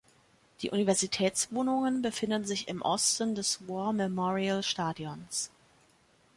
[0.63, 5.51] Die Universitätswohnungen befinden sich im Osten des War Memorial Stadions.